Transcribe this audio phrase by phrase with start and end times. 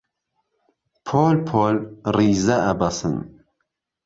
[1.07, 1.75] پۆل پۆل
[2.15, 3.15] ڕیزە ئەبەسن